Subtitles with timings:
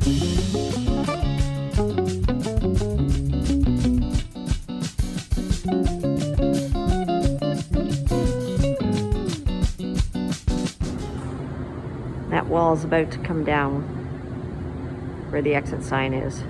[0.00, 0.08] That
[12.46, 13.82] wall is about to come down
[15.28, 16.40] where the exit sign is.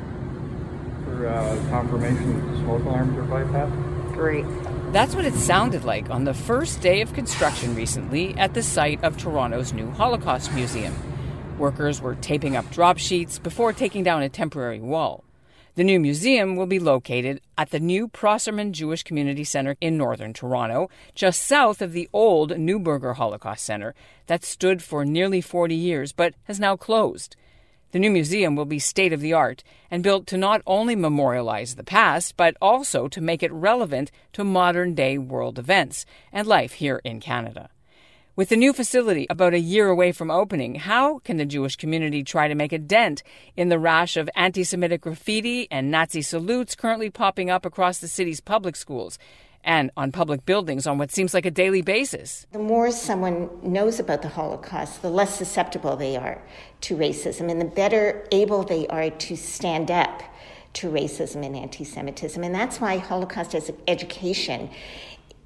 [1.04, 4.14] For uh, confirmation that the smoke alarms are bypassed?
[4.14, 4.44] Great.
[4.92, 9.02] That's what it sounded like on the first day of construction recently at the site
[9.02, 11.09] of Toronto's new Holocaust Museum.
[11.60, 15.24] Workers were taping up drop sheets before taking down a temporary wall.
[15.74, 20.32] The new museum will be located at the new Prosserman Jewish Community Center in northern
[20.32, 23.94] Toronto, just south of the old Neuberger Holocaust Center
[24.26, 27.36] that stood for nearly 40 years but has now closed.
[27.92, 31.74] The new museum will be state of the art and built to not only memorialize
[31.74, 36.72] the past, but also to make it relevant to modern day world events and life
[36.72, 37.68] here in Canada.
[38.40, 42.24] With the new facility about a year away from opening, how can the Jewish community
[42.24, 43.22] try to make a dent
[43.54, 48.08] in the rash of anti Semitic graffiti and Nazi salutes currently popping up across the
[48.08, 49.18] city's public schools?
[49.62, 52.46] and on public buildings on what seems like a daily basis.
[52.52, 56.40] The more someone knows about the Holocaust, the less susceptible they are
[56.80, 60.22] to racism, and the better able they are to stand up
[60.72, 62.42] to racism and anti Semitism.
[62.42, 63.54] And that's why Holocaust
[63.86, 64.70] education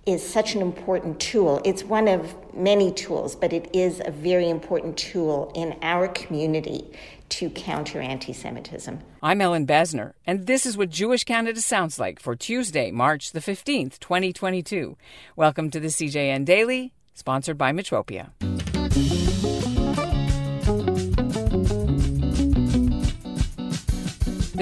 [0.06, 1.60] is such an important tool.
[1.64, 6.91] It's one of many tools, but it is a very important tool in our community
[7.30, 9.00] to counter anti Semitism.
[9.22, 13.41] I'm Ellin Bessner, and this is what Jewish Canada sounds like for Tuesday, March the
[13.41, 14.97] 15th, 2022.
[15.36, 18.30] Welcome to the CJN Daily, sponsored by Metropia.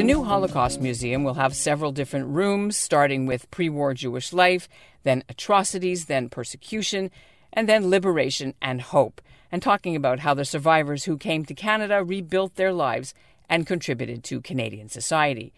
[0.03, 4.69] The new Holocaust Museum will have several different rooms, starting with pre war Jewish life,
[5.05, 7.09] then atrocities, then persecution,
[7.53, 9.21] and then liberation and hope
[9.53, 13.15] and talking about how the survivors who came to Canada rebuilt their lives
[13.49, 15.53] and contributed to Canadian society.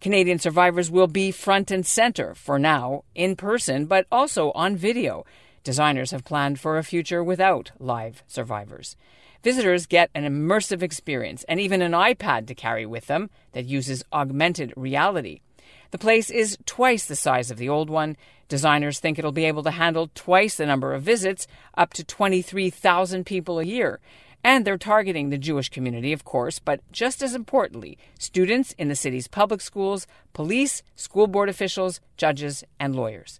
[0.00, 5.24] Canadian survivors will be front and center for now, in person, but also on video.
[5.68, 8.96] Designers have planned for a future without live survivors.
[9.42, 14.02] Visitors get an immersive experience and even an iPad to carry with them that uses
[14.10, 15.42] augmented reality.
[15.90, 18.16] The place is twice the size of the old one.
[18.48, 21.46] Designers think it'll be able to handle twice the number of visits,
[21.76, 24.00] up to 23,000 people a year.
[24.42, 28.96] And they're targeting the Jewish community, of course, but just as importantly, students in the
[28.96, 33.38] city's public schools, police, school board officials, judges, and lawyers.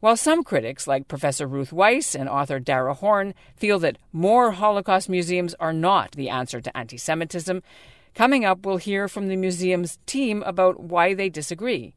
[0.00, 5.08] While some critics, like Professor Ruth Wisse and author Dara Horn, feel that more Holocaust
[5.08, 7.62] museums are not the answer to anti Semitism,
[8.14, 11.94] Coming up, we'll hear from the museum's team about why they disagree.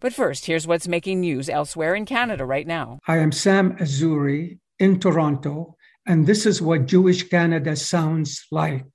[0.00, 2.98] But first, here's what's making news elsewhere in Canada right now.
[3.06, 5.76] I am Sam Azuri in Toronto,
[6.06, 8.86] and this is what Jewish Canada sounds like.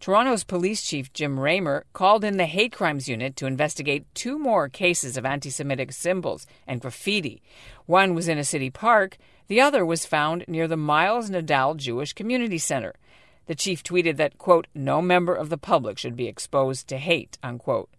[0.00, 4.66] Toronto's police chief Jim Ramer called in the hate crimes unit to investigate two more
[4.66, 7.42] cases of anti Semitic symbols and graffiti.
[7.84, 9.18] One was in a city park,
[9.48, 12.94] the other was found near the Miles Nadal Jewish Community Center.
[13.44, 17.36] The chief tweeted that, quote, no member of the public should be exposed to hate,
[17.42, 17.90] unquote.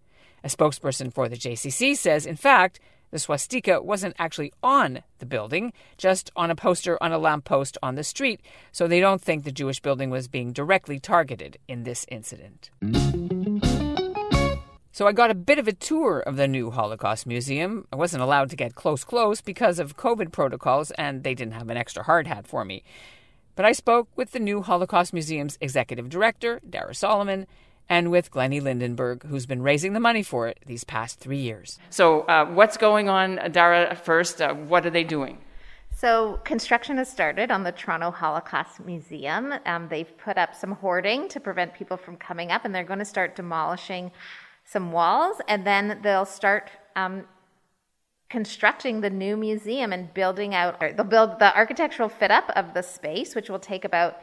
[0.43, 2.79] A spokesperson for the JCC says, in fact,
[3.11, 7.95] the swastika wasn't actually on the building, just on a poster on a lamppost on
[7.95, 8.41] the street,
[8.71, 12.71] so they don't think the Jewish building was being directly targeted in this incident.
[14.93, 17.87] So I got a bit of a tour of the new Holocaust Museum.
[17.93, 21.69] I wasn't allowed to get close close because of COVID protocols and they didn't have
[21.69, 22.83] an extra hard hat for me.
[23.55, 27.47] But I spoke with the new Holocaust Museum's executive director, Dara Solomon,
[27.91, 31.77] and with Glenys Lindenberg, who's been raising the money for it these past three years.
[31.89, 34.41] So, uh, what's going on, Dara, first?
[34.41, 35.39] Uh, what are they doing?
[35.93, 39.53] So, construction has started on the Toronto Holocaust Museum.
[39.65, 42.99] Um, they've put up some hoarding to prevent people from coming up, and they're going
[42.99, 44.13] to start demolishing
[44.63, 47.25] some walls, and then they'll start um,
[48.29, 52.81] constructing the new museum and building out they'll build the architectural fit up of the
[52.81, 54.21] space which will take about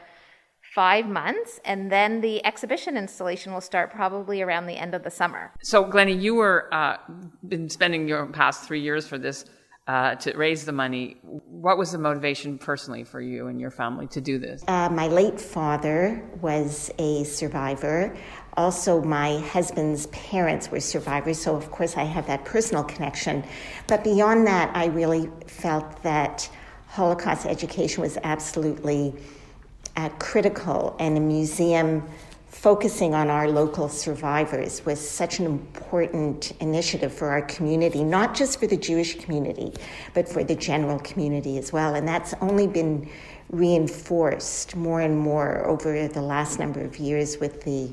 [0.73, 5.09] five months and then the exhibition installation will start probably around the end of the
[5.09, 5.51] summer.
[5.61, 6.97] So Glenys you were uh,
[7.47, 9.45] been spending your past three years for this
[9.89, 11.17] uh, to raise the money.
[11.23, 14.63] What was the motivation personally for you and your family to do this?
[14.67, 18.15] Uh, my late father was a survivor.
[18.55, 23.43] Also, my husband's parents were survivors, so of course I have that personal connection.
[23.87, 26.47] But beyond that, I really felt that
[26.89, 29.15] Holocaust education was absolutely
[30.19, 32.03] critical, and a museum
[32.47, 38.59] focusing on our local survivors was such an important initiative for our community, not just
[38.59, 39.73] for the Jewish community,
[40.13, 41.95] but for the general community as well.
[41.95, 43.09] And that's only been
[43.49, 47.89] reinforced more and more over the last number of years with the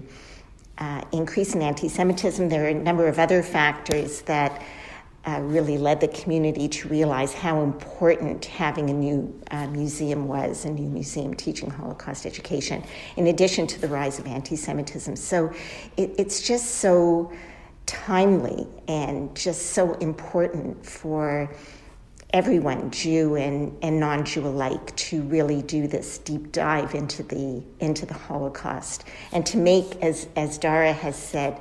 [0.78, 2.48] uh, increase in anti Semitism.
[2.48, 4.62] There are a number of other factors that
[5.26, 10.64] uh, really led the community to realize how important having a new uh, museum was,
[10.64, 12.84] a new museum teaching Holocaust education,
[13.16, 15.16] in addition to the rise of anti Semitism.
[15.16, 15.52] So
[15.96, 17.32] it, it's just so
[17.86, 21.50] timely and just so important for
[22.30, 28.06] everyone, Jew and, and non-Jew alike, to really do this deep dive into the into
[28.06, 31.58] the Holocaust and to make, as as Dara has said,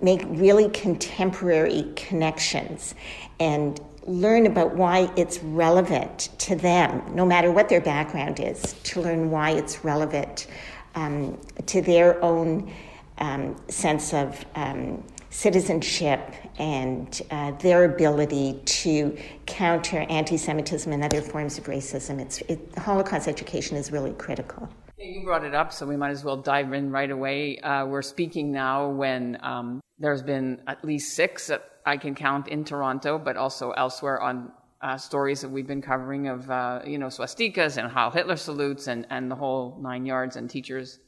[0.00, 2.94] make really contemporary connections
[3.40, 9.00] and learn about why it's relevant to them, no matter what their background is, to
[9.00, 10.46] learn why it's relevant
[10.94, 12.72] um, to their own
[13.18, 19.16] um, sense of um, citizenship and uh, their ability to
[19.46, 22.20] counter anti Semitism and other forms of racism.
[22.20, 24.68] It's, it, Holocaust education is really critical.
[24.98, 27.58] You brought it up, so we might as well dive in right away.
[27.58, 32.48] Uh, we're speaking now when um, there's been at least six that I can count
[32.48, 34.52] in Toronto, but also elsewhere on
[34.82, 38.88] uh, stories that we've been covering of, uh, you know, swastikas and how Hitler salutes
[38.88, 40.98] and, and the whole nine yards and teachers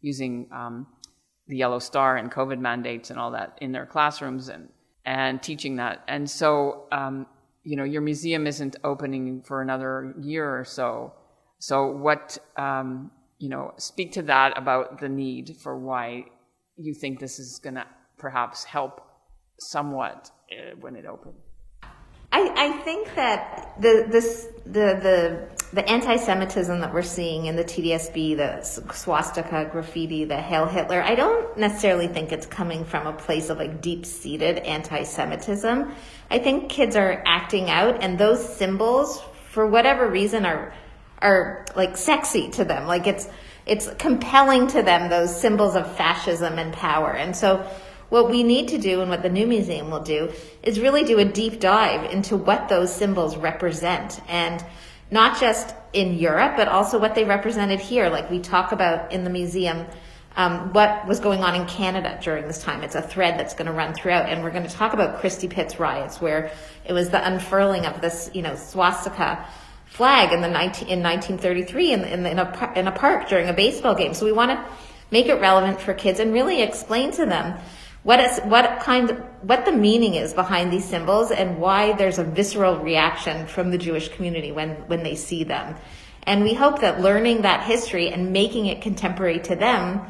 [0.00, 0.86] using um,
[1.46, 4.68] the yellow star and COVID mandates and all that in their classrooms and,
[5.04, 6.02] and teaching that.
[6.08, 7.26] And so, um,
[7.64, 11.12] you know, your museum isn't opening for another year or so.
[11.58, 16.24] So what, um, you know, speak to that about the need for why
[16.76, 17.86] you think this is going to
[18.18, 19.00] perhaps help
[19.58, 21.34] somewhat uh, when it opened?
[22.30, 27.64] I, I think that the this the the the anti-Semitism that we're seeing in the
[27.64, 33.12] TDSB, the swastika graffiti, the Hail Hitler, I don't necessarily think it's coming from a
[33.12, 35.92] place of like deep-seated anti-Semitism.
[36.30, 40.74] I think kids are acting out, and those symbols, for whatever reason, are
[41.20, 42.86] are like sexy to them.
[42.86, 43.28] Like it's
[43.64, 47.66] it's compelling to them those symbols of fascism and power, and so
[48.08, 50.30] what we need to do and what the new museum will do
[50.62, 54.64] is really do a deep dive into what those symbols represent and
[55.10, 58.08] not just in Europe, but also what they represented here.
[58.08, 59.86] Like we talk about in the museum,
[60.36, 62.82] um, what was going on in Canada during this time.
[62.82, 64.28] It's a thread that's going to run throughout.
[64.28, 66.50] And we're going to talk about Christie Pitts riots, where
[66.84, 69.46] it was the unfurling of this, you know, swastika
[69.86, 73.54] flag in the 19, in 1933 in, in, in, a, in a park during a
[73.54, 74.12] baseball game.
[74.12, 74.64] So we want to
[75.10, 77.58] make it relevant for kids and really explain to them
[78.02, 79.10] what is what kind
[79.42, 83.78] what the meaning is behind these symbols and why there's a visceral reaction from the
[83.78, 85.76] Jewish community when when they see them.
[86.22, 90.02] And we hope that learning that history and making it contemporary to them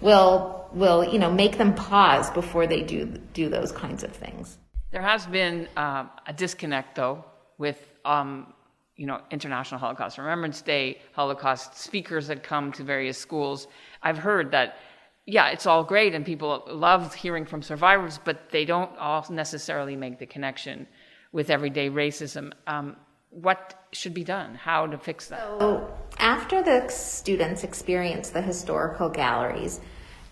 [0.00, 4.58] will will you know make them pause before they do do those kinds of things.
[4.90, 7.24] There has been uh, a disconnect though
[7.58, 8.52] with um,
[8.96, 11.00] you know International Holocaust Remembrance Day.
[11.12, 13.66] Holocaust speakers had come to various schools.
[14.02, 14.76] I've heard that
[15.26, 19.96] yeah, it's all great and people love hearing from survivors, but they don't all necessarily
[19.96, 20.86] make the connection
[21.32, 22.52] with everyday racism.
[22.68, 22.96] Um,
[23.30, 24.54] what should be done?
[24.54, 25.40] How to fix that?
[25.58, 29.80] So, after the students experience the historical galleries,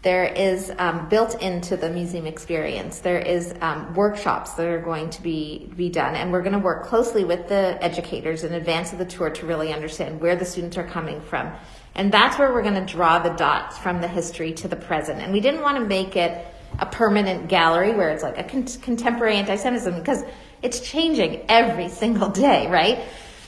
[0.03, 3.01] there is um, built into the museum experience.
[3.01, 6.59] There is um, workshops that are going to be be done, and we're going to
[6.59, 10.45] work closely with the educators in advance of the tour to really understand where the
[10.45, 11.53] students are coming from
[11.95, 15.21] and that's where we're going to draw the dots from the history to the present.
[15.21, 16.47] And we didn't want to make it
[16.79, 20.25] a permanent gallery where it's like a con- contemporary anti Semitism because
[20.63, 23.01] it's changing every single day, right?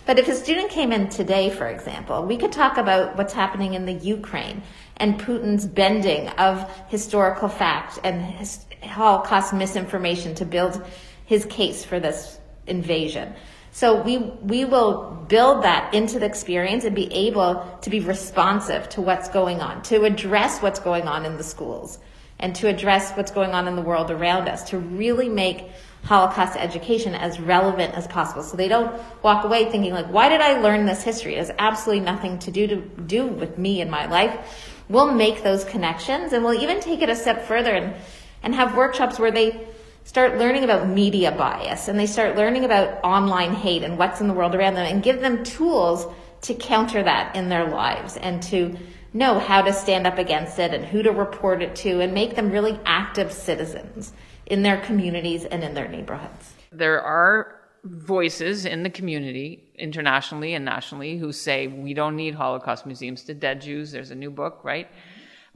[0.06, 3.75] But if a student came in today, for example, we could talk about what's happening
[3.75, 4.62] in the Ukraine
[4.99, 10.80] and Putin's bending of historical fact and his Holocaust misinformation to build
[11.25, 13.35] his case for this invasion.
[13.76, 18.88] So we, we will build that into the experience and be able to be responsive
[18.88, 21.99] to what's going on, to address what's going on in the schools
[22.38, 25.68] and to address what's going on in the world around us, to really make
[26.04, 28.42] Holocaust education as relevant as possible.
[28.42, 31.35] So they don't walk away thinking like, why did I learn this history?
[31.35, 34.78] It has absolutely nothing to do to do with me in my life.
[34.88, 37.95] We'll make those connections and we'll even take it a step further and,
[38.42, 39.68] and have workshops where they
[40.06, 44.28] start learning about media bias and they start learning about online hate and what's in
[44.28, 46.06] the world around them and give them tools
[46.42, 48.75] to counter that in their lives and to
[49.12, 52.36] know how to stand up against it and who to report it to and make
[52.36, 54.12] them really active citizens
[54.46, 56.54] in their communities and in their neighborhoods.
[56.70, 62.86] There are voices in the community, internationally and nationally, who say we don't need Holocaust
[62.86, 63.90] museums to dead Jews.
[63.90, 64.88] There's a new book, right?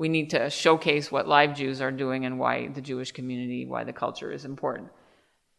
[0.01, 3.85] We need to showcase what live Jews are doing and why the Jewish community, why
[3.85, 4.89] the culture is important.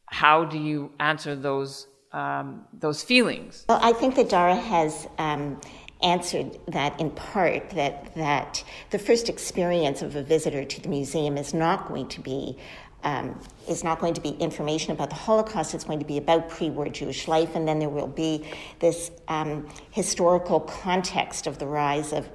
[0.08, 3.66] How do you answer those um, those feelings?
[3.70, 5.62] Well, I think that Dara has um,
[6.02, 11.38] answered that in part that that the first experience of a visitor to the museum
[11.38, 12.58] is not going to be
[13.04, 15.74] um, is not going to be information about the Holocaust.
[15.74, 18.46] It's going to be about pre-war Jewish life, and then there will be
[18.80, 22.30] this um, historical context of the rise of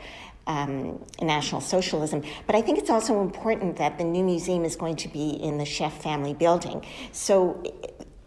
[0.47, 2.23] um, National Socialism.
[2.47, 5.59] But I think it's also important that the new museum is going to be in
[5.59, 6.85] the Sheff family building.
[7.12, 7.62] So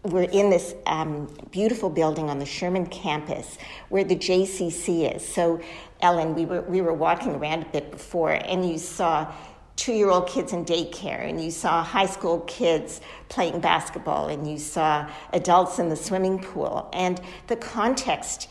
[0.02, 3.58] we're in this um, beautiful building on the Sherman campus
[3.90, 5.26] where the JCC is.
[5.26, 5.60] So,
[6.00, 9.30] Ellin, we were, we were walking around a bit before, and you saw
[9.76, 14.50] two year old kids in daycare, and you saw high school kids playing basketball, and
[14.50, 16.88] you saw adults in the swimming pool.
[16.94, 18.48] And the context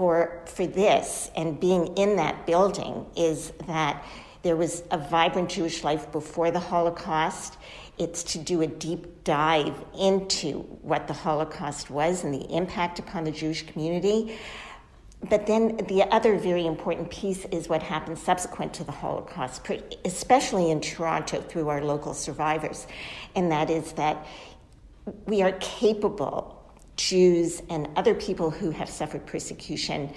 [0.00, 4.02] for, for this and being in that building is that
[4.40, 7.58] there was a vibrant Jewish life before the Holocaust
[7.98, 13.24] it's to do a deep dive into what the Holocaust was and the impact upon
[13.24, 14.38] the Jewish community.
[15.28, 19.68] But then the other very important piece is what happened subsequent to the Holocaust,
[20.06, 22.86] especially in Toronto through our local survivors.
[23.36, 24.26] And that is that
[25.26, 26.59] we are capable,
[27.08, 30.12] Jews and other people who have suffered persecution.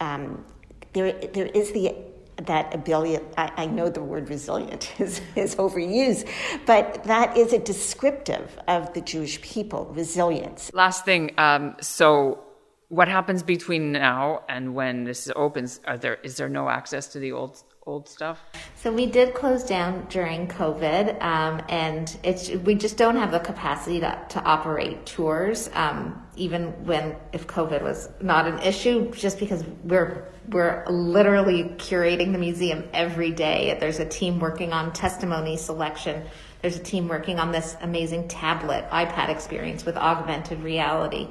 [0.00, 0.44] Um,
[0.92, 1.94] there, there is the
[2.36, 6.28] that ability, I, I, know the word resilient is, is overused,
[6.66, 10.72] but that is a descriptive of the Jewish people, resilience.
[10.74, 12.42] Last thing, um, so
[12.88, 15.80] what happens between now and when this opens?
[15.86, 18.40] Are there is there no access to the old old stuff?
[18.76, 23.40] So we did close down during COVID, um, and it's we just don't have the
[23.40, 29.38] capacity to, to operate tours, um, even when if COVID was not an issue, just
[29.38, 33.76] because we're we're literally curating the museum every day.
[33.80, 36.24] There's a team working on testimony selection.
[36.60, 41.28] There's a team working on this amazing tablet iPad experience with augmented reality.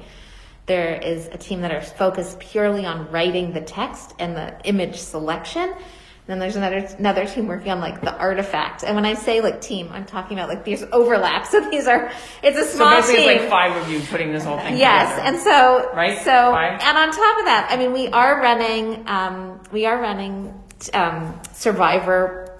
[0.66, 4.96] There is a team that are focused purely on writing the text and the image
[4.96, 5.74] selection
[6.26, 8.82] then there's another another team working on like the artifact.
[8.82, 11.50] And when I say like team, I'm talking about like these overlaps.
[11.54, 12.10] So these are
[12.42, 13.30] it's a small so basically team.
[13.30, 15.28] It's like five of you putting this whole thing yes, together.
[15.28, 16.18] and so right.
[16.18, 16.80] So five?
[16.82, 20.52] and on top of that, I mean, we are running um, we are running
[20.94, 22.58] um, survivor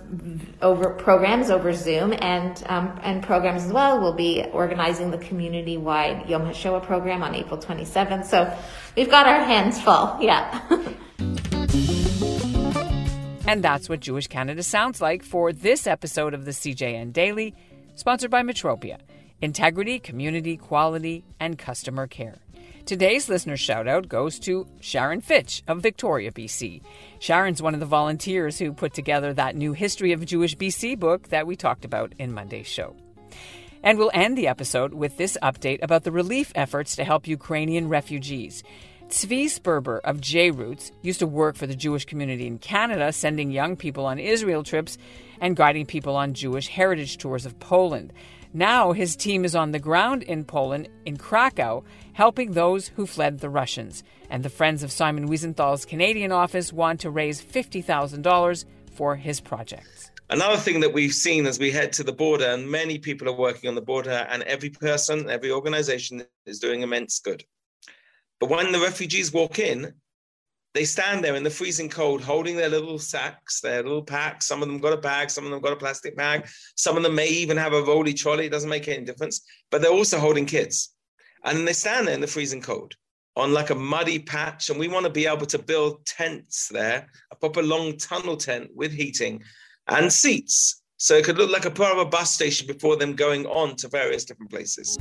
[0.63, 4.01] over programs over Zoom and um, and programs as well.
[4.01, 8.27] We'll be organizing the community wide Yom HaShoah program on April 27th.
[8.27, 8.57] So
[8.97, 10.19] we've got our hands full.
[10.21, 10.61] Yeah.
[13.47, 17.55] And that's what Jewish Canada sounds like for this episode of the CJN Daily,
[17.95, 18.99] sponsored by Metropia
[19.43, 22.39] integrity, community, quality, and customer care.
[22.87, 26.81] Today's listener shout out goes to Sharon Fitch of Victoria, BC.
[27.19, 31.29] Sharon's one of the volunteers who put together that new History of Jewish BC book
[31.29, 32.97] that we talked about in Monday's show.
[33.83, 37.91] And we'll end the episode with this update about the relief efforts to help Ukrainian
[37.91, 38.63] refugees.
[39.15, 43.77] Tzvi Sperber of JRoots used to work for the Jewish community in Canada, sending young
[43.77, 44.99] people on Israel trips
[45.41, 48.13] and guiding people on Jewish heritage tours of Poland.
[48.53, 53.39] Now his team is on the ground in Poland, in Krakow, helping those who fled
[53.39, 54.03] the Russians.
[54.31, 58.65] And the Friends of Simon Wiesenthal's Canadian office want to raise $50,000
[58.97, 60.11] for his projects.
[60.29, 63.37] Another thing that we've seen as we head to the border, and many people are
[63.37, 67.45] working on the border, and every person, every organization is doing immense good.
[68.41, 69.95] But when the refugees walk in,
[70.75, 74.47] they stand there in the freezing cold holding their little sacks, their little packs.
[74.47, 77.05] Some of them got a bag, some of them got a plastic bag, some of
[77.05, 78.47] them may even have a roly trolley.
[78.47, 79.47] It doesn't make any difference.
[79.71, 80.95] But they're also holding kids.
[81.45, 82.95] And they stand there in the freezing cold
[83.37, 84.69] on like a muddy patch.
[84.69, 88.71] And we want to be able to build tents there, a proper long tunnel tent
[88.75, 89.45] with heating
[89.87, 90.83] and seats.
[90.97, 94.25] So it could look like a proper bus station before them going on to various
[94.25, 94.99] different places.